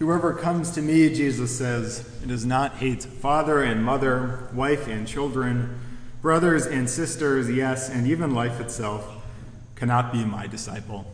Whoever 0.00 0.32
comes 0.32 0.70
to 0.70 0.80
me, 0.80 1.14
Jesus 1.14 1.54
says, 1.54 2.00
does 2.26 2.46
not 2.46 2.76
hate 2.76 3.04
father 3.04 3.62
and 3.62 3.84
mother, 3.84 4.48
wife 4.54 4.88
and 4.88 5.06
children, 5.06 5.78
brothers 6.22 6.64
and 6.64 6.88
sisters, 6.88 7.50
yes, 7.50 7.90
and 7.90 8.06
even 8.06 8.34
life 8.34 8.60
itself, 8.60 9.06
cannot 9.76 10.10
be 10.10 10.24
my 10.24 10.46
disciple. 10.46 11.04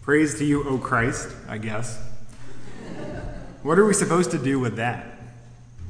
Praise 0.00 0.38
to 0.38 0.44
you, 0.46 0.66
O 0.66 0.78
Christ, 0.78 1.28
I 1.46 1.58
guess. 1.58 2.02
What 3.62 3.78
are 3.78 3.84
we 3.84 3.92
supposed 3.92 4.30
to 4.30 4.38
do 4.38 4.58
with 4.58 4.76
that? 4.76 5.04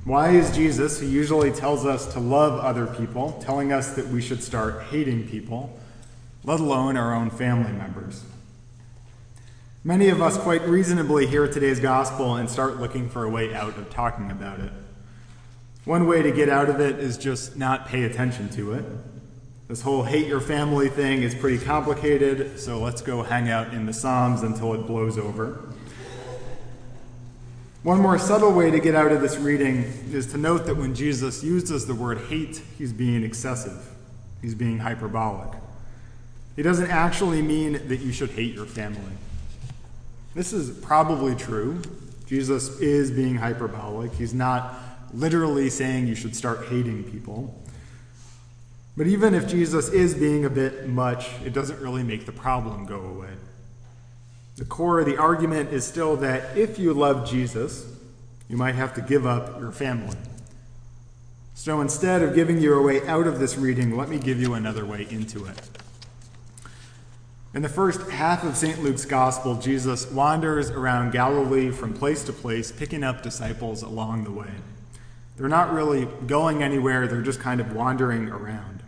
Why 0.03 0.30
is 0.30 0.50
Jesus, 0.57 0.98
who 0.98 1.07
usually 1.07 1.53
tells 1.53 1.87
us 1.87 2.12
to 2.14 2.18
love 2.18 2.59
other 2.59 2.89
people, 2.89 3.41
telling 3.45 3.73
us 3.73 3.95
that 3.95 4.09
we 4.09 4.21
should 4.21 4.43
start 4.43 4.82
hating 4.91 5.29
people, 5.29 5.79
let 6.43 6.59
alone 6.59 6.96
our 6.96 7.14
own 7.14 7.30
family 7.30 7.71
members? 7.71 8.25
Many 9.87 10.09
of 10.09 10.21
us 10.21 10.37
quite 10.37 10.62
reasonably 10.62 11.29
hear 11.29 11.46
today's 11.46 11.79
gospel 11.79 12.35
and 12.35 12.50
start 12.50 12.81
looking 12.81 13.08
for 13.08 13.22
a 13.22 13.31
way 13.31 13.54
out 13.54 13.79
of 13.79 13.89
talking 13.89 14.32
about 14.32 14.58
it. 14.58 14.72
One 15.85 16.08
way 16.08 16.22
to 16.22 16.32
get 16.32 16.49
out 16.49 16.68
of 16.68 16.81
it 16.81 16.99
is 16.99 17.17
just 17.17 17.57
not 17.57 17.86
pay 17.86 18.03
attention 18.03 18.49
to 18.49 18.72
it. 18.72 18.85
This 19.68 19.82
whole 19.82 20.03
hate 20.03 20.27
your 20.27 20.41
family 20.41 20.89
thing 20.89 21.22
is 21.22 21.36
pretty 21.36 21.64
complicated, 21.64 22.58
so 22.58 22.80
let's 22.80 23.00
go 23.00 23.22
hang 23.22 23.49
out 23.49 23.72
in 23.72 23.86
the 23.86 23.93
Psalms 23.93 24.43
until 24.43 24.75
it 24.75 24.89
blows 24.89 25.18
over. 25.18 25.72
One 27.85 28.00
more 28.00 28.18
subtle 28.18 28.50
way 28.50 28.72
to 28.72 28.80
get 28.80 28.96
out 28.96 29.13
of 29.13 29.21
this 29.21 29.36
reading 29.36 29.85
is 30.11 30.27
to 30.32 30.36
note 30.36 30.66
that 30.66 30.77
when 30.77 30.96
Jesus 30.96 31.44
uses 31.44 31.86
the 31.86 31.94
word 31.94 32.19
hate, 32.22 32.61
he's 32.77 32.92
being 32.92 33.22
excessive, 33.22 33.89
he's 34.42 34.56
being 34.56 34.78
hyperbolic. 34.78 35.56
He 36.56 36.64
doesn't 36.64 36.91
actually 36.91 37.41
mean 37.41 37.86
that 37.86 38.00
you 38.00 38.11
should 38.11 38.30
hate 38.30 38.53
your 38.53 38.66
family. 38.66 39.12
This 40.36 40.53
is 40.53 40.69
probably 40.81 41.34
true. 41.34 41.81
Jesus 42.27 42.78
is 42.78 43.11
being 43.11 43.36
hyperbolic. 43.36 44.12
He's 44.12 44.34
not 44.34 44.74
literally 45.14 45.70
saying 45.70 46.08
you 46.08 46.14
should 46.14 46.36
start 46.36 46.66
hating 46.66 47.05
people. 47.05 47.58
But 48.98 49.06
even 49.06 49.33
if 49.33 49.48
Jesus 49.48 49.88
is 49.88 50.12
being 50.12 50.44
a 50.44 50.50
bit 50.50 50.91
much, 50.91 51.30
it 51.42 51.55
doesn't 51.55 51.80
really 51.80 52.02
make 52.02 52.27
the 52.27 52.33
problem 52.33 52.84
go 52.84 53.00
away. 53.00 53.30
The 54.56 54.66
core 54.66 55.00
of 55.00 55.06
the 55.06 55.16
argument 55.16 55.72
is 55.72 55.86
still 55.86 56.16
that 56.16 56.55
if 56.55 56.78
you 56.78 56.92
love 56.92 57.27
Jesus, 57.27 57.91
you 58.47 58.58
might 58.58 58.75
have 58.75 58.92
to 58.97 59.00
give 59.00 59.25
up 59.27 59.58
your 59.58 59.72
family. 59.72 60.19
So 61.55 61.80
instead 61.80 62.20
of 62.20 62.34
giving 62.34 62.60
you 62.60 62.75
a 62.75 62.82
way 62.82 63.06
out 63.08 63.27
of 63.27 63.38
this 63.38 63.56
reading, 63.56 63.97
let 63.97 64.10
me 64.10 64.19
give 64.19 64.38
you 64.38 64.53
another 64.53 64.84
way 64.84 65.06
into 65.08 65.47
it. 65.47 65.58
In 67.56 67.62
the 67.62 67.70
first 67.70 68.10
half 68.10 68.44
of 68.44 68.54
St. 68.54 68.82
Luke's 68.82 69.06
Gospel, 69.06 69.54
Jesus 69.54 70.06
wanders 70.10 70.68
around 70.68 71.12
Galilee 71.12 71.70
from 71.70 71.94
place 71.94 72.22
to 72.24 72.32
place, 72.34 72.70
picking 72.70 73.02
up 73.02 73.22
disciples 73.22 73.82
along 73.82 74.24
the 74.24 74.30
way. 74.30 74.50
They're 75.38 75.48
not 75.48 75.72
really 75.72 76.04
going 76.26 76.62
anywhere, 76.62 77.08
they're 77.08 77.22
just 77.22 77.40
kind 77.40 77.62
of 77.62 77.74
wandering 77.74 78.28
around. 78.28 78.82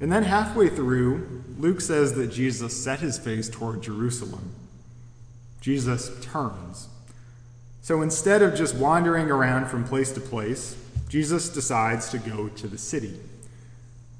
And 0.00 0.10
then 0.10 0.24
halfway 0.24 0.68
through, 0.68 1.44
Luke 1.56 1.80
says 1.80 2.14
that 2.14 2.32
Jesus 2.32 2.76
set 2.82 2.98
his 2.98 3.20
face 3.20 3.48
toward 3.48 3.84
Jerusalem. 3.84 4.50
Jesus 5.60 6.10
turns. 6.22 6.88
So 7.82 8.02
instead 8.02 8.42
of 8.42 8.56
just 8.56 8.74
wandering 8.74 9.30
around 9.30 9.68
from 9.68 9.84
place 9.84 10.10
to 10.14 10.20
place, 10.20 10.76
Jesus 11.08 11.50
decides 11.50 12.08
to 12.08 12.18
go 12.18 12.48
to 12.48 12.66
the 12.66 12.78
city. 12.78 13.16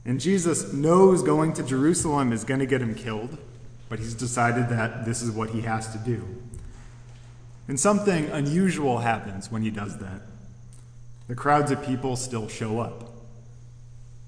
And 0.05 0.21
Jesus 0.21 0.73
knows 0.73 1.23
going 1.23 1.55
to 1.55 1.63
Jerusalem 1.63 2.33
is 2.33 2.45
going 2.45 2.61
to 2.61 2.67
get 2.67 2.83
him 2.83 2.95
killed, 2.95 3.39
but 3.89 3.99
he's 3.99 4.15
decided 4.15 4.69
that 4.69 5.05
this 5.05 5.23
is 5.23 5.31
what 5.31 5.51
he 5.51 5.63
has 5.63 5.91
to 5.93 5.99
do. 5.99 6.23
And 7.69 7.81
something 7.81 8.27
unusual 8.27 8.99
happens 8.99 9.51
when 9.51 9.63
he 9.63 9.71
does 9.71 9.99
that. 9.99 10.21
The 11.29 11.35
crowds 11.35 11.71
of 11.71 11.83
people 11.83 12.17
still 12.17 12.49
show 12.49 12.81
up. 12.81 13.11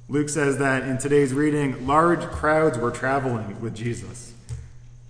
Luke 0.09 0.29
says 0.29 0.59
that 0.59 0.85
in 0.85 0.99
today's 0.99 1.35
reading, 1.35 1.87
large 1.87 2.21
crowds 2.21 2.79
were 2.79 2.91
traveling 2.91 3.61
with 3.61 3.75
Jesus. 3.75 4.33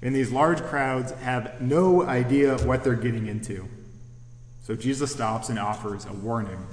And 0.02 0.14
these 0.14 0.32
large 0.32 0.62
crowds 0.62 1.12
have 1.12 1.60
no 1.60 2.02
idea 2.02 2.56
what 2.58 2.82
they're 2.82 2.94
getting 2.94 3.26
into. 3.28 3.68
So 4.64 4.74
Jesus 4.74 5.12
stops 5.12 5.48
and 5.48 5.58
offers 5.58 6.06
a 6.06 6.12
warning. 6.12 6.66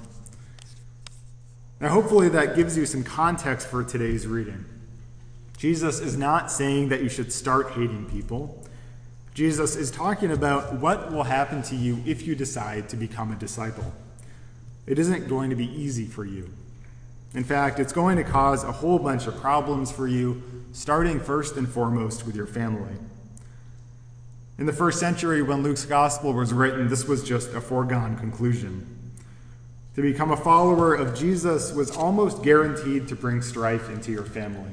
Now, 1.84 1.90
hopefully, 1.90 2.30
that 2.30 2.56
gives 2.56 2.78
you 2.78 2.86
some 2.86 3.04
context 3.04 3.66
for 3.66 3.84
today's 3.84 4.26
reading. 4.26 4.64
Jesus 5.58 6.00
is 6.00 6.16
not 6.16 6.50
saying 6.50 6.88
that 6.88 7.02
you 7.02 7.10
should 7.10 7.30
start 7.30 7.72
hating 7.72 8.06
people. 8.06 8.64
Jesus 9.34 9.76
is 9.76 9.90
talking 9.90 10.30
about 10.30 10.76
what 10.76 11.12
will 11.12 11.24
happen 11.24 11.60
to 11.64 11.76
you 11.76 12.02
if 12.06 12.26
you 12.26 12.34
decide 12.34 12.88
to 12.88 12.96
become 12.96 13.32
a 13.32 13.36
disciple. 13.36 13.92
It 14.86 14.98
isn't 14.98 15.28
going 15.28 15.50
to 15.50 15.56
be 15.56 15.66
easy 15.78 16.06
for 16.06 16.24
you. 16.24 16.48
In 17.34 17.44
fact, 17.44 17.78
it's 17.78 17.92
going 17.92 18.16
to 18.16 18.24
cause 18.24 18.64
a 18.64 18.72
whole 18.72 18.98
bunch 18.98 19.26
of 19.26 19.36
problems 19.36 19.92
for 19.92 20.08
you, 20.08 20.42
starting 20.72 21.20
first 21.20 21.58
and 21.58 21.68
foremost 21.68 22.24
with 22.24 22.34
your 22.34 22.46
family. 22.46 22.94
In 24.56 24.64
the 24.64 24.72
first 24.72 24.98
century, 24.98 25.42
when 25.42 25.62
Luke's 25.62 25.84
gospel 25.84 26.32
was 26.32 26.50
written, 26.50 26.88
this 26.88 27.06
was 27.06 27.22
just 27.22 27.52
a 27.52 27.60
foregone 27.60 28.16
conclusion. 28.16 29.03
To 29.94 30.02
become 30.02 30.32
a 30.32 30.36
follower 30.36 30.94
of 30.94 31.16
Jesus 31.16 31.72
was 31.72 31.90
almost 31.90 32.42
guaranteed 32.42 33.08
to 33.08 33.16
bring 33.16 33.42
strife 33.42 33.88
into 33.90 34.10
your 34.10 34.24
family. 34.24 34.72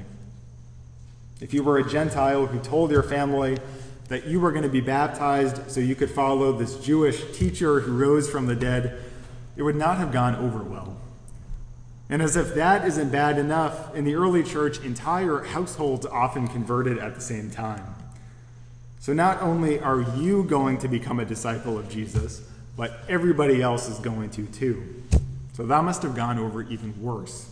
If 1.39 1.53
you 1.53 1.63
were 1.63 1.77
a 1.77 1.87
Gentile 1.87 2.47
who 2.47 2.59
told 2.59 2.91
your 2.91 3.03
family 3.03 3.59
that 4.07 4.25
you 4.25 4.39
were 4.39 4.51
going 4.51 4.63
to 4.63 4.69
be 4.69 4.81
baptized 4.81 5.71
so 5.71 5.79
you 5.79 5.95
could 5.95 6.09
follow 6.09 6.51
this 6.53 6.79
Jewish 6.79 7.37
teacher 7.37 7.79
who 7.79 7.95
rose 7.95 8.29
from 8.29 8.47
the 8.47 8.55
dead, 8.55 8.99
it 9.55 9.63
would 9.63 9.75
not 9.75 9.97
have 9.97 10.11
gone 10.11 10.35
over 10.35 10.63
well. 10.63 10.97
And 12.09 12.21
as 12.21 12.35
if 12.35 12.55
that 12.55 12.85
isn't 12.85 13.11
bad 13.11 13.37
enough, 13.37 13.95
in 13.95 14.03
the 14.03 14.15
early 14.15 14.43
church, 14.43 14.79
entire 14.79 15.43
households 15.43 16.05
often 16.05 16.47
converted 16.47 16.97
at 16.97 17.15
the 17.15 17.21
same 17.21 17.49
time. 17.49 17.95
So 18.99 19.13
not 19.13 19.41
only 19.41 19.79
are 19.79 20.01
you 20.01 20.43
going 20.43 20.77
to 20.79 20.87
become 20.87 21.19
a 21.19 21.25
disciple 21.25 21.77
of 21.77 21.89
Jesus, 21.89 22.41
but 22.75 22.99
everybody 23.07 23.61
else 23.61 23.89
is 23.89 23.99
going 23.99 24.29
to 24.31 24.45
too. 24.47 25.03
So 25.53 25.65
that 25.65 25.83
must 25.83 26.03
have 26.03 26.15
gone 26.15 26.39
over 26.39 26.63
even 26.63 26.99
worse. 27.01 27.49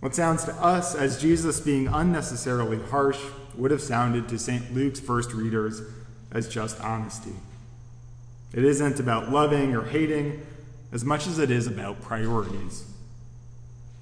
What 0.00 0.14
sounds 0.14 0.44
to 0.44 0.54
us 0.54 0.94
as 0.94 1.20
Jesus 1.20 1.60
being 1.60 1.86
unnecessarily 1.86 2.78
harsh 2.90 3.20
would 3.54 3.70
have 3.70 3.82
sounded 3.82 4.28
to 4.30 4.38
St. 4.38 4.74
Luke's 4.74 4.98
first 4.98 5.32
readers 5.32 5.82
as 6.32 6.48
just 6.48 6.80
honesty. 6.80 7.34
It 8.54 8.64
isn't 8.64 8.98
about 8.98 9.30
loving 9.30 9.76
or 9.76 9.84
hating 9.84 10.44
as 10.92 11.04
much 11.04 11.26
as 11.26 11.38
it 11.38 11.50
is 11.50 11.66
about 11.66 12.00
priorities. 12.00 12.84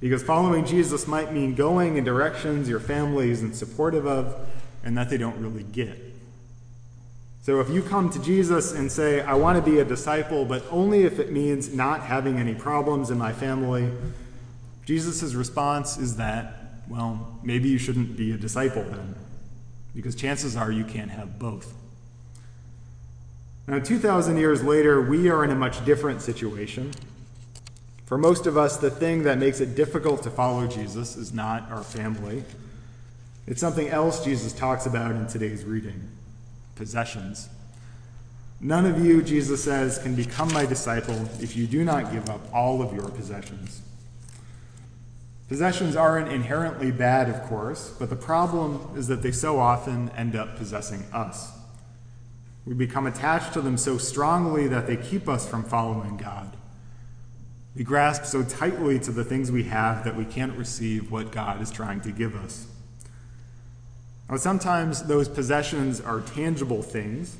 Because 0.00 0.22
following 0.22 0.64
Jesus 0.64 1.08
might 1.08 1.32
mean 1.32 1.54
going 1.54 1.96
in 1.96 2.04
directions 2.04 2.68
your 2.68 2.80
family 2.80 3.30
isn't 3.30 3.54
supportive 3.54 4.06
of 4.06 4.48
and 4.84 4.96
that 4.96 5.10
they 5.10 5.18
don't 5.18 5.36
really 5.38 5.64
get. 5.64 6.07
So 7.48 7.60
if 7.60 7.70
you 7.70 7.80
come 7.80 8.10
to 8.10 8.18
Jesus 8.18 8.74
and 8.74 8.92
say, 8.92 9.22
I 9.22 9.32
want 9.32 9.56
to 9.56 9.62
be 9.62 9.78
a 9.78 9.84
disciple, 9.86 10.44
but 10.44 10.62
only 10.70 11.04
if 11.04 11.18
it 11.18 11.32
means 11.32 11.72
not 11.72 12.02
having 12.02 12.36
any 12.36 12.54
problems 12.54 13.10
in 13.10 13.16
my 13.16 13.32
family, 13.32 13.90
Jesus' 14.84 15.32
response 15.32 15.96
is 15.96 16.16
that, 16.16 16.82
well, 16.90 17.38
maybe 17.42 17.70
you 17.70 17.78
shouldn't 17.78 18.18
be 18.18 18.32
a 18.32 18.36
disciple 18.36 18.82
then, 18.82 19.14
because 19.94 20.14
chances 20.14 20.58
are 20.58 20.70
you 20.70 20.84
can't 20.84 21.10
have 21.10 21.38
both. 21.38 21.72
Now, 23.66 23.78
2,000 23.78 24.36
years 24.36 24.62
later, 24.62 25.00
we 25.00 25.30
are 25.30 25.42
in 25.42 25.50
a 25.50 25.56
much 25.56 25.82
different 25.86 26.20
situation. 26.20 26.92
For 28.04 28.18
most 28.18 28.46
of 28.46 28.58
us, 28.58 28.76
the 28.76 28.90
thing 28.90 29.22
that 29.22 29.38
makes 29.38 29.60
it 29.60 29.74
difficult 29.74 30.22
to 30.24 30.30
follow 30.30 30.66
Jesus 30.66 31.16
is 31.16 31.32
not 31.32 31.70
our 31.70 31.82
family. 31.82 32.44
It's 33.46 33.62
something 33.62 33.88
else 33.88 34.22
Jesus 34.22 34.52
talks 34.52 34.84
about 34.84 35.12
in 35.12 35.26
today's 35.28 35.64
reading 35.64 36.08
possessions. 36.78 37.50
None 38.60 38.86
of 38.86 39.04
you, 39.04 39.22
Jesus 39.22 39.62
says, 39.62 39.98
can 39.98 40.14
become 40.14 40.52
my 40.52 40.64
disciple 40.64 41.28
if 41.40 41.56
you 41.56 41.66
do 41.66 41.84
not 41.84 42.10
give 42.10 42.30
up 42.30 42.40
all 42.54 42.80
of 42.80 42.94
your 42.94 43.08
possessions. 43.10 43.82
Possessions 45.48 45.96
aren't 45.96 46.32
inherently 46.32 46.90
bad, 46.90 47.28
of 47.28 47.42
course, 47.44 47.94
but 47.98 48.10
the 48.10 48.16
problem 48.16 48.96
is 48.96 49.06
that 49.08 49.22
they 49.22 49.32
so 49.32 49.58
often 49.58 50.10
end 50.10 50.34
up 50.36 50.56
possessing 50.56 51.04
us. 51.12 51.52
We 52.66 52.74
become 52.74 53.06
attached 53.06 53.54
to 53.54 53.62
them 53.62 53.78
so 53.78 53.96
strongly 53.96 54.68
that 54.68 54.86
they 54.86 54.96
keep 54.96 55.28
us 55.28 55.48
from 55.48 55.64
following 55.64 56.16
God. 56.16 56.54
We 57.74 57.84
grasp 57.84 58.24
so 58.24 58.42
tightly 58.42 58.98
to 58.98 59.12
the 59.12 59.24
things 59.24 59.50
we 59.50 59.64
have 59.64 60.04
that 60.04 60.16
we 60.16 60.24
can't 60.24 60.58
receive 60.58 61.10
what 61.10 61.32
God 61.32 61.62
is 61.62 61.70
trying 61.70 62.00
to 62.02 62.10
give 62.10 62.34
us. 62.34 62.66
Now, 64.28 64.36
sometimes 64.36 65.04
those 65.04 65.28
possessions 65.28 66.00
are 66.00 66.20
tangible 66.20 66.82
things. 66.82 67.36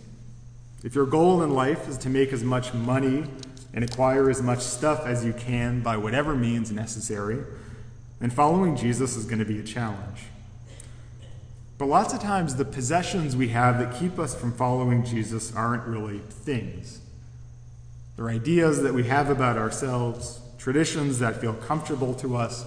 If 0.83 0.95
your 0.95 1.07
goal 1.07 1.43
in 1.43 1.51
life 1.51 1.89
is 1.89 1.99
to 1.99 2.09
make 2.09 2.33
as 2.33 2.43
much 2.43 2.73
money 2.73 3.25
and 3.75 3.85
acquire 3.85 4.31
as 4.31 4.41
much 4.41 4.61
stuff 4.61 5.05
as 5.05 5.25
you 5.25 5.33
can 5.35 5.83
by 5.83 5.97
whatever 5.97 6.35
means 6.35 6.73
necessary, 6.73 7.45
then 8.21 8.31
following 8.31 8.75
Jesus 8.75 9.17
is 9.17 9.27
going 9.27 9.39
to 9.39 9.45
be 9.45 9.59
a 9.59 9.65
challenge. 9.65 10.25
But 11.77 11.87
lots 11.87 12.13
of 12.13 12.21
times, 12.21 12.57
the 12.57 12.65
possessions 12.65 13.37
we 13.37 13.49
have 13.49 13.79
that 13.79 13.99
keep 13.99 14.19
us 14.19 14.35
from 14.35 14.53
following 14.53 15.05
Jesus 15.05 15.55
aren't 15.55 15.85
really 15.85 16.19
things. 16.19 17.01
They're 18.17 18.31
ideas 18.31 18.83
that 18.83 18.95
we 18.95 19.05
have 19.05 19.31
about 19.31 19.57
ourselves, 19.57 20.41
traditions 20.59 21.21
that 21.21 21.41
feel 21.41 21.55
comfortable 21.55 22.15
to 22.15 22.35
us, 22.35 22.65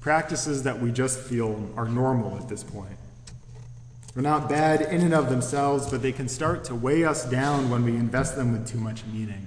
practices 0.00 0.62
that 0.62 0.80
we 0.80 0.92
just 0.92 1.18
feel 1.18 1.68
are 1.76 1.88
normal 1.88 2.36
at 2.36 2.48
this 2.48 2.62
point. 2.62 2.96
They're 4.18 4.24
not 4.24 4.48
bad 4.48 4.80
in 4.80 5.02
and 5.02 5.14
of 5.14 5.30
themselves, 5.30 5.88
but 5.88 6.02
they 6.02 6.10
can 6.10 6.28
start 6.28 6.64
to 6.64 6.74
weigh 6.74 7.04
us 7.04 7.24
down 7.24 7.70
when 7.70 7.84
we 7.84 7.94
invest 7.94 8.34
them 8.34 8.50
with 8.50 8.66
too 8.66 8.78
much 8.78 9.04
meaning. 9.06 9.46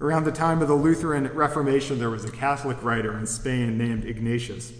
Around 0.00 0.24
the 0.24 0.32
time 0.32 0.60
of 0.60 0.66
the 0.66 0.74
Lutheran 0.74 1.28
Reformation, 1.28 2.00
there 2.00 2.10
was 2.10 2.24
a 2.24 2.30
Catholic 2.32 2.82
writer 2.82 3.16
in 3.16 3.28
Spain 3.28 3.78
named 3.78 4.04
Ignatius 4.04 4.72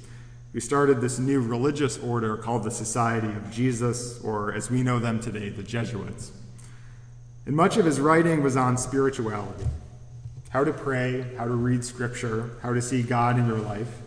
who 0.53 0.59
started 0.59 1.01
this 1.01 1.21
new 1.21 1.41
religious 1.41 1.97
order 1.97 2.37
called 2.37 2.65
the 2.65 2.73
Society 2.73 3.29
of 3.29 3.53
Jesus, 3.53 4.21
or 4.25 4.53
as 4.53 4.69
we 4.69 4.83
know 4.83 4.99
them 4.99 5.21
today, 5.21 5.49
the 5.49 5.63
Jesuits. 5.63 6.33
And 7.47 7.55
much 7.55 7.77
of 7.77 7.85
his 7.85 8.01
writing 8.01 8.43
was 8.43 8.57
on 8.57 8.79
spirituality 8.79 9.67
how 10.49 10.65
to 10.65 10.73
pray, 10.73 11.25
how 11.39 11.45
to 11.45 11.55
read 11.55 11.85
scripture, 11.85 12.51
how 12.63 12.73
to 12.73 12.83
see 12.83 13.05
God 13.05 13.39
in 13.39 13.47
your 13.47 13.61
life. 13.61 14.01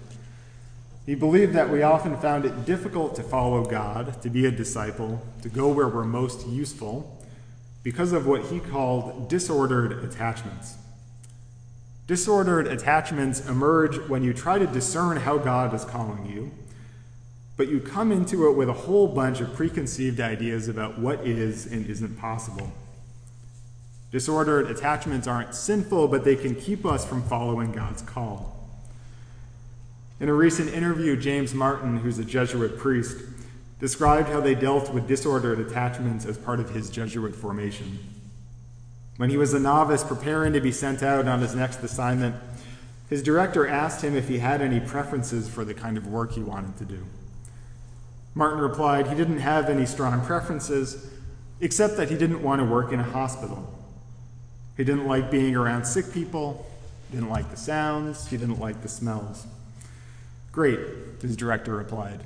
He 1.05 1.15
believed 1.15 1.53
that 1.53 1.69
we 1.69 1.83
often 1.83 2.17
found 2.17 2.45
it 2.45 2.65
difficult 2.65 3.15
to 3.15 3.23
follow 3.23 3.65
God, 3.65 4.21
to 4.21 4.29
be 4.29 4.45
a 4.45 4.51
disciple, 4.51 5.21
to 5.41 5.49
go 5.49 5.67
where 5.67 5.87
we're 5.87 6.05
most 6.05 6.47
useful, 6.47 7.19
because 7.83 8.13
of 8.13 8.25
what 8.25 8.45
he 8.45 8.59
called 8.59 9.27
disordered 9.27 10.03
attachments. 10.03 10.75
Disordered 12.07 12.67
attachments 12.67 13.45
emerge 13.47 13.97
when 14.09 14.23
you 14.23 14.33
try 14.33 14.57
to 14.57 14.67
discern 14.67 15.17
how 15.17 15.37
God 15.37 15.73
is 15.73 15.83
calling 15.83 16.25
you, 16.25 16.51
but 17.57 17.67
you 17.67 17.81
come 17.81 18.11
into 18.11 18.47
it 18.47 18.53
with 18.53 18.69
a 18.69 18.73
whole 18.73 19.07
bunch 19.07 19.41
of 19.41 19.53
preconceived 19.53 20.19
ideas 20.19 20.67
about 20.69 20.99
what 20.99 21.25
is 21.27 21.65
and 21.65 21.85
isn't 21.85 22.17
possible. 22.17 22.71
Disordered 24.11 24.69
attachments 24.71 25.27
aren't 25.27 25.53
sinful, 25.53 26.07
but 26.07 26.23
they 26.23 26.35
can 26.35 26.55
keep 26.55 26.85
us 26.85 27.05
from 27.05 27.23
following 27.23 27.71
God's 27.71 28.01
call. 28.01 28.62
In 30.19 30.29
a 30.29 30.33
recent 30.33 30.69
interview, 30.69 31.17
James 31.17 31.53
Martin, 31.53 31.97
who's 31.97 32.19
a 32.19 32.23
Jesuit 32.23 32.77
priest, 32.77 33.17
described 33.79 34.29
how 34.29 34.39
they 34.39 34.55
dealt 34.55 34.93
with 34.93 35.07
disordered 35.07 35.59
attachments 35.59 36.25
as 36.25 36.37
part 36.37 36.59
of 36.59 36.69
his 36.69 36.89
Jesuit 36.89 37.35
formation. 37.35 37.99
When 39.17 39.29
he 39.29 39.37
was 39.37 39.53
a 39.53 39.59
novice 39.59 40.03
preparing 40.03 40.53
to 40.53 40.61
be 40.61 40.71
sent 40.71 41.03
out 41.03 41.27
on 41.27 41.41
his 41.41 41.55
next 41.55 41.83
assignment, 41.83 42.35
his 43.09 43.21
director 43.21 43.67
asked 43.67 44.03
him 44.03 44.15
if 44.15 44.27
he 44.27 44.39
had 44.39 44.61
any 44.61 44.79
preferences 44.79 45.49
for 45.49 45.65
the 45.65 45.73
kind 45.73 45.97
of 45.97 46.07
work 46.07 46.31
he 46.31 46.41
wanted 46.41 46.77
to 46.77 46.85
do. 46.85 47.05
Martin 48.33 48.59
replied 48.59 49.07
he 49.07 49.15
didn't 49.15 49.39
have 49.39 49.69
any 49.69 49.85
strong 49.85 50.25
preferences, 50.25 51.11
except 51.59 51.97
that 51.97 52.09
he 52.09 52.17
didn't 52.17 52.41
want 52.41 52.59
to 52.59 52.65
work 52.65 52.91
in 52.91 52.99
a 52.99 53.03
hospital. 53.03 53.71
He 54.77 54.83
didn't 54.83 55.07
like 55.07 55.29
being 55.29 55.55
around 55.55 55.85
sick 55.85 56.11
people, 56.11 56.65
didn't 57.11 57.29
like 57.29 57.51
the 57.51 57.57
sounds, 57.57 58.27
he 58.27 58.37
didn't 58.37 58.59
like 58.59 58.81
the 58.81 58.89
smells. 58.89 59.45
Great, 60.53 60.79
his 61.21 61.35
director 61.35 61.75
replied. 61.75 62.21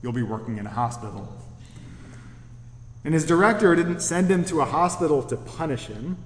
You'll 0.00 0.12
be 0.12 0.22
working 0.22 0.56
in 0.56 0.66
a 0.66 0.70
hospital. 0.70 1.36
And 3.04 3.12
his 3.12 3.26
director 3.26 3.74
didn't 3.74 4.00
send 4.00 4.30
him 4.30 4.44
to 4.46 4.60
a 4.60 4.64
hospital 4.64 5.22
to 5.24 5.36
punish 5.36 5.86
him. 5.86 6.16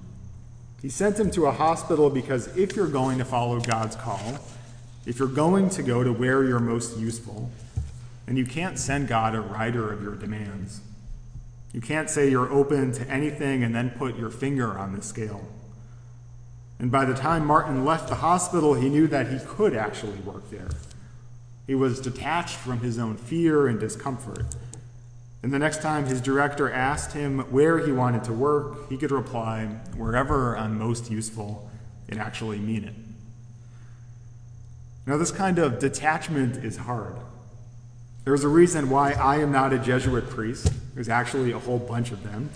He 0.81 0.89
sent 0.89 1.19
him 1.19 1.31
to 1.31 1.47
a 1.47 1.51
hospital 1.51 2.09
because 2.09 2.55
if 2.55 2.75
you're 2.75 2.87
going 2.87 3.17
to 3.17 3.25
follow 3.25 3.59
God's 3.59 3.95
call, 3.95 4.39
if 5.05 5.17
you're 5.17 5.27
going 5.27 5.69
to 5.71 5.83
go 5.83 6.03
to 6.03 6.13
where 6.13 6.43
you're 6.43 6.59
most 6.59 6.97
useful, 6.97 7.49
then 8.27 8.37
you 8.37 8.45
can't 8.45 8.77
send 8.77 9.07
God 9.07 9.33
a 9.33 9.41
rider 9.41 9.91
of 9.91 10.03
your 10.03 10.15
demands. 10.15 10.81
You 11.73 11.81
can't 11.81 12.09
say 12.09 12.29
you're 12.29 12.51
open 12.51 12.91
to 12.93 13.09
anything 13.09 13.63
and 13.63 13.73
then 13.73 13.91
put 13.91 14.15
your 14.15 14.29
finger 14.29 14.77
on 14.77 14.95
the 14.95 15.01
scale. 15.01 15.47
And 16.77 16.91
by 16.91 17.05
the 17.05 17.15
time 17.15 17.45
Martin 17.45 17.83
left 17.83 18.09
the 18.09 18.15
hospital, 18.15 18.75
he 18.75 18.89
knew 18.89 19.07
that 19.07 19.27
he 19.27 19.39
could 19.45 19.75
actually 19.75 20.17
work 20.19 20.49
there. 20.51 20.69
He 21.71 21.75
was 21.75 22.01
detached 22.01 22.57
from 22.57 22.81
his 22.81 22.99
own 22.99 23.15
fear 23.15 23.65
and 23.65 23.79
discomfort. 23.79 24.43
And 25.41 25.53
the 25.53 25.57
next 25.57 25.81
time 25.81 26.05
his 26.05 26.19
director 26.19 26.69
asked 26.69 27.13
him 27.13 27.39
where 27.49 27.79
he 27.79 27.93
wanted 27.93 28.25
to 28.25 28.33
work, 28.33 28.89
he 28.89 28.97
could 28.97 29.09
reply, 29.09 29.67
wherever 29.95 30.57
I'm 30.57 30.77
most 30.77 31.09
useful, 31.09 31.71
and 32.09 32.19
actually 32.19 32.59
mean 32.59 32.83
it. 32.83 32.93
Now, 35.05 35.15
this 35.15 35.31
kind 35.31 35.59
of 35.59 35.79
detachment 35.79 36.57
is 36.57 36.75
hard. 36.75 37.15
There's 38.25 38.43
a 38.43 38.49
reason 38.49 38.89
why 38.89 39.13
I 39.13 39.37
am 39.37 39.53
not 39.53 39.71
a 39.71 39.79
Jesuit 39.79 40.29
priest. 40.29 40.73
There's 40.93 41.07
actually 41.07 41.53
a 41.53 41.59
whole 41.59 41.79
bunch 41.79 42.11
of 42.11 42.21
them. 42.21 42.49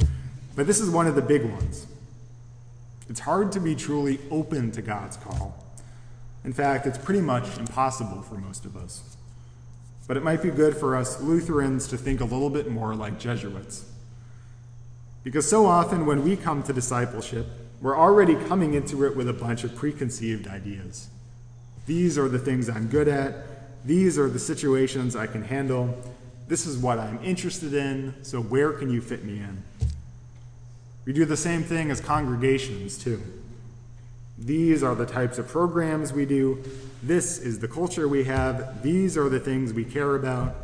But 0.58 0.68
this 0.68 0.82
is 0.82 0.90
one 0.90 1.08
of 1.08 1.16
the 1.16 1.22
big 1.22 1.46
ones. 1.46 1.88
It's 3.08 3.22
hard 3.22 3.54
to 3.54 3.62
be 3.62 3.76
truly 3.76 4.20
open 4.30 4.72
to 4.74 4.82
God's 4.82 5.16
call. 5.16 5.65
In 6.46 6.54
fact, 6.54 6.86
it's 6.86 6.98
pretty 6.98 7.22
much 7.22 7.58
impossible 7.58 8.22
for 8.22 8.36
most 8.36 8.66
of 8.66 8.78
us. 8.78 9.18
But 10.08 10.16
it 10.16 10.24
might 10.24 10.44
be 10.44 10.52
good 10.52 10.78
for 10.78 10.96
us 10.96 11.20
Lutherans 11.20 11.88
to 11.88 11.98
think 11.98 12.22
a 12.22 12.26
little 12.26 12.52
bit 12.52 12.70
more 12.70 12.94
like 12.94 13.20
Jesuits. 13.20 13.92
Because 15.24 15.50
so 15.50 15.66
often 15.66 16.06
when 16.06 16.24
we 16.24 16.36
come 16.36 16.62
to 16.64 16.72
discipleship, 16.72 17.48
we're 17.82 17.98
already 17.98 18.36
coming 18.36 18.76
into 18.76 19.06
it 19.06 19.18
with 19.18 19.28
a 19.28 19.34
bunch 19.34 19.64
of 19.64 19.76
preconceived 19.76 20.48
ideas. 20.48 21.08
These 21.88 22.16
are 22.20 22.30
the 22.30 22.38
things 22.38 22.70
I'm 22.70 22.88
good 22.90 23.08
at. 23.08 23.84
These 23.84 24.20
are 24.20 24.30
the 24.30 24.40
situations 24.40 25.16
I 25.16 25.26
can 25.26 25.44
handle. 25.44 26.00
This 26.48 26.68
is 26.68 26.78
what 26.78 27.00
I'm 27.00 27.20
interested 27.24 27.74
in, 27.74 28.14
so 28.22 28.40
where 28.40 28.72
can 28.72 28.92
you 28.92 29.02
fit 29.02 29.24
me 29.24 29.38
in? 29.38 29.64
We 31.06 31.14
do 31.14 31.26
the 31.26 31.38
same 31.38 31.64
thing 31.64 31.90
as 31.90 32.00
congregations, 32.00 33.00
too. 33.00 33.22
These 34.38 34.84
are 34.84 34.96
the 34.96 35.06
types 35.06 35.38
of 35.38 35.48
programs 35.48 36.12
we 36.12 36.26
do. 36.26 36.62
This 37.02 37.38
is 37.38 37.60
the 37.60 37.68
culture 37.68 38.08
we 38.08 38.26
have. 38.26 38.84
These 38.84 39.18
are 39.18 39.30
the 39.30 39.40
things 39.40 39.72
we 39.72 39.86
care 39.86 40.16
about. 40.16 40.56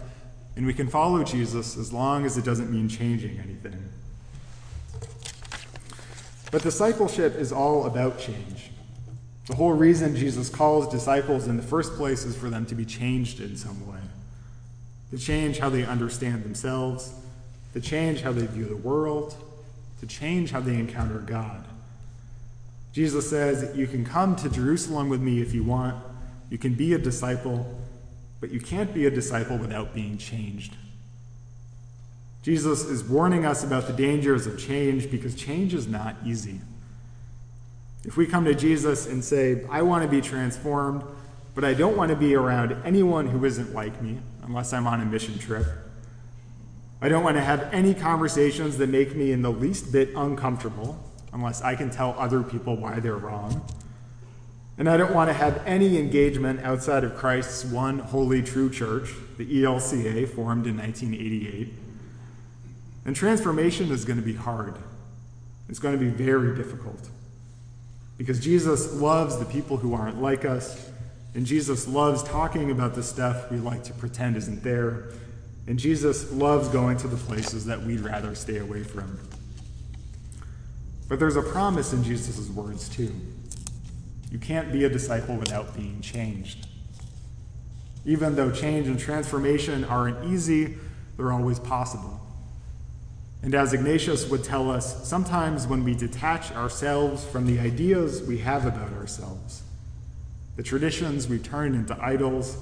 And 0.56 0.66
we 0.66 0.74
can 0.74 0.90
follow 0.90 1.24
Jesus 1.24 1.78
as 1.78 1.94
long 1.94 2.26
as 2.26 2.38
it 2.38 2.44
doesn't 2.44 2.70
mean 2.70 2.90
changing 2.90 3.40
anything. 3.40 3.90
But 6.52 6.64
discipleship 6.64 7.36
is 7.36 7.54
all 7.54 7.86
about 7.86 8.20
change. 8.20 8.72
The 9.48 9.56
whole 9.56 9.74
reason 9.74 10.16
Jesus 10.16 10.50
calls 10.50 10.88
disciples 10.90 11.48
in 11.48 11.56
the 11.58 11.64
first 11.64 11.96
place 11.96 12.26
is 12.26 12.36
for 12.36 12.50
them 12.50 12.66
to 12.68 12.76
be 12.76 12.86
changed 12.86 13.40
in 13.40 13.56
some 13.56 13.88
way. 13.90 14.00
To 15.12 15.18
change 15.18 15.60
how 15.60 15.70
they 15.70 15.86
understand 15.86 16.44
themselves, 16.44 17.14
to 17.74 17.82
change 17.82 18.22
how 18.22 18.34
they 18.34 18.46
view 18.46 18.66
the 18.66 18.76
world, 18.76 19.36
to 20.02 20.08
change 20.08 20.52
how 20.52 20.60
they 20.60 20.76
encounter 20.76 21.20
God. 21.20 21.66
Jesus 22.94 23.30
says, 23.30 23.76
You 23.76 23.88
can 23.88 24.06
come 24.06 24.36
to 24.38 24.50
Jerusalem 24.50 25.10
with 25.10 25.22
me 25.22 25.42
if 25.42 25.54
you 25.54 25.64
want. 25.64 26.04
You 26.50 26.58
can 26.58 26.74
be 26.74 26.94
a 26.94 26.98
disciple, 26.98 27.66
but 28.40 28.52
you 28.52 28.60
can't 28.60 28.94
be 28.94 29.06
a 29.06 29.12
disciple 29.12 29.58
without 29.58 29.94
being 29.94 30.18
changed. 30.18 30.76
Jesus 32.44 32.84
is 32.84 33.04
warning 33.04 33.46
us 33.46 33.64
about 33.64 33.88
the 33.88 33.94
dangers 33.94 34.48
of 34.48 34.60
change 34.60 35.10
because 35.12 35.36
change 35.36 35.74
is 35.74 35.88
not 35.88 36.16
easy. 36.26 36.60
If 38.04 38.18
we 38.18 38.26
come 38.26 38.46
to 38.46 38.56
Jesus 38.56 39.08
and 39.08 39.24
say, 39.24 39.64
I 39.70 39.84
want 39.84 40.04
to 40.04 40.10
be 40.10 40.22
transformed, 40.22 41.04
but 41.54 41.64
I 41.64 41.74
don't 41.74 41.96
want 41.96 42.10
to 42.10 42.16
be 42.16 42.34
around 42.34 42.76
anyone 42.84 43.28
who 43.28 43.46
isn't 43.46 43.74
like 43.74 44.02
me 44.02 44.18
unless 44.44 44.74
I'm 44.74 44.88
on 44.88 45.02
a 45.02 45.06
mission 45.06 45.38
trip, 45.38 45.68
I 47.00 47.10
don't 47.10 47.24
want 47.24 47.38
to 47.38 47.42
have 47.42 47.70
any 47.72 47.94
conversations 47.94 48.78
that 48.78 48.88
make 48.88 49.16
me 49.16 49.32
in 49.32 49.44
the 49.44 49.52
least 49.52 49.92
bit 49.92 50.10
uncomfortable 50.16 51.11
unless 51.34 51.62
I 51.62 51.76
can 51.76 51.90
tell 51.90 52.16
other 52.18 52.44
people 52.44 52.76
why 52.76 53.00
they're 53.00 53.18
wrong. 53.18 53.66
And 54.78 54.90
I 54.90 54.98
don't 54.98 55.14
want 55.14 55.30
to 55.30 55.34
have 55.34 55.62
any 55.66 55.98
engagement 55.98 56.62
outside 56.62 57.04
of 57.04 57.16
Christ's 57.16 57.66
one 57.66 58.00
holy 58.00 58.42
true 58.42 58.70
church, 58.70 59.12
the 59.38 59.46
ELCA, 59.46 60.28
formed 60.28 60.66
in 60.66 60.78
1988. 60.78 61.74
And 63.06 63.16
transformation 63.16 63.92
is 63.92 64.06
going 64.06 64.20
to 64.20 64.26
be 64.26 64.34
hard. 64.34 64.76
It's 65.70 65.80
going 65.80 65.98
to 65.98 66.04
be 66.04 66.10
very 66.10 66.56
difficult. 66.56 67.10
Because 68.18 68.40
Jesus 68.40 68.94
loves 68.94 69.38
the 69.38 69.46
people 69.46 69.78
who 69.78 69.94
aren't 69.94 70.22
like 70.22 70.46
us, 70.46 70.90
and 71.34 71.46
Jesus 71.46 71.88
loves 71.88 72.24
talking 72.24 72.72
about 72.72 72.94
the 72.94 73.04
stuff 73.04 73.50
we 73.50 73.58
like 73.58 73.84
to 73.86 73.94
pretend 73.94 74.36
isn't 74.36 74.64
there, 74.64 75.06
and 75.68 75.80
Jesus 75.80 76.32
loves 76.32 76.68
going 76.68 76.98
to 76.98 77.08
the 77.08 77.18
places 77.18 77.66
that 77.66 77.82
we'd 77.82 78.02
rather 78.02 78.36
stay 78.36 78.58
away 78.58 78.84
from. 78.84 79.20
But 81.12 81.20
there's 81.20 81.36
a 81.36 81.42
promise 81.42 81.92
in 81.92 82.06
Jesus' 82.06 82.50
words, 82.52 82.88
too. 82.88 83.14
You 84.32 84.40
can't 84.40 84.72
be 84.72 84.86
a 84.86 84.90
disciple 84.90 85.36
without 85.36 85.76
being 85.76 86.00
changed. 86.00 86.68
Even 88.06 88.38
though 88.38 88.50
change 88.50 88.88
and 88.88 88.98
transformation 88.98 89.84
aren't 89.84 90.24
easy, 90.32 90.76
they're 91.18 91.34
always 91.34 91.60
possible. 91.60 92.22
And 93.44 93.54
as 93.54 93.74
Ignatius 93.74 94.30
would 94.30 94.46
tell 94.46 94.72
us, 94.72 95.06
sometimes 95.06 95.68
when 95.68 95.84
we 95.84 95.96
detach 95.96 96.54
ourselves 96.54 97.26
from 97.26 97.46
the 97.46 97.60
ideas 97.60 98.24
we 98.24 98.38
have 98.38 98.66
about 98.66 98.94
ourselves, 98.94 99.64
the 100.56 100.64
traditions 100.64 101.28
we 101.28 101.40
turn 101.40 101.76
into 101.76 102.02
idols, 102.02 102.56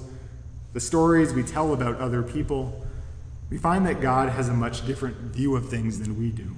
the 0.72 0.80
stories 0.80 1.32
we 1.32 1.44
tell 1.44 1.72
about 1.72 2.00
other 2.00 2.24
people, 2.24 2.84
we 3.48 3.58
find 3.58 3.86
that 3.86 4.00
God 4.00 4.28
has 4.30 4.48
a 4.48 4.54
much 4.54 4.84
different 4.84 5.18
view 5.18 5.54
of 5.54 5.68
things 5.68 6.00
than 6.00 6.18
we 6.18 6.30
do. 6.30 6.56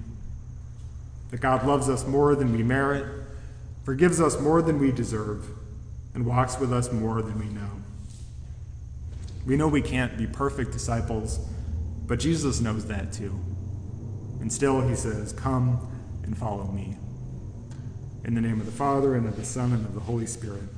That 1.33 1.41
God 1.41 1.65
loves 1.65 1.89
us 1.89 2.05
more 2.05 2.35
than 2.35 2.53
we 2.53 2.61
merit, 2.61 3.07
forgives 3.83 4.21
us 4.21 4.39
more 4.39 4.61
than 4.61 4.77
we 4.77 4.91
deserve, 4.91 5.49
and 6.13 6.27
walks 6.27 6.59
with 6.59 6.71
us 6.71 6.91
more 6.91 7.23
than 7.23 7.39
we 7.39 7.47
know. 7.47 7.71
We 9.43 9.57
know 9.57 9.67
we 9.67 9.81
can't 9.81 10.15
be 10.15 10.27
perfect 10.27 10.71
disciples, 10.71 11.39
but 12.05 12.19
Jesus 12.19 12.61
knows 12.61 12.85
that 12.85 13.11
too. 13.13 13.33
And 14.41 14.53
still, 14.53 14.87
he 14.87 14.93
says, 14.93 15.33
Come 15.33 15.79
and 16.21 16.37
follow 16.37 16.67
me. 16.67 16.97
In 18.25 18.35
the 18.35 18.41
name 18.41 18.59
of 18.59 18.67
the 18.67 18.71
Father, 18.71 19.15
and 19.15 19.25
of 19.27 19.35
the 19.35 19.43
Son, 19.43 19.71
and 19.71 19.83
of 19.87 19.95
the 19.95 20.01
Holy 20.01 20.27
Spirit. 20.27 20.69